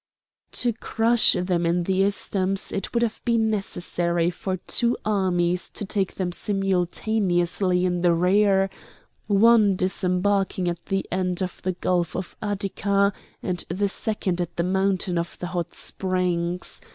To 0.53 0.73
crush 0.73 1.33
them 1.33 1.63
in 1.63 1.83
the 1.83 2.03
isthmus 2.03 2.71
it 2.71 2.91
would 2.91 3.03
have 3.03 3.21
been 3.23 3.51
necessary 3.51 4.31
for 4.31 4.57
two 4.57 4.97
armies 5.05 5.69
to 5.69 5.85
take 5.85 6.15
them 6.15 6.31
simultaneously 6.31 7.85
in 7.85 8.01
the 8.01 8.11
rear, 8.11 8.71
one 9.27 9.75
disembarking 9.75 10.67
at 10.67 10.83
the 10.87 11.05
end 11.11 11.43
of 11.43 11.61
the 11.61 11.73
gulf 11.73 12.15
of 12.15 12.35
Utica, 12.41 13.13
and 13.43 13.63
the 13.69 13.87
second 13.89 14.41
at 14.41 14.55
the 14.57 14.63
mountain 14.63 15.19
of 15.19 15.37
the 15.37 15.45
Hot 15.53 15.71
Springs. 15.75 16.81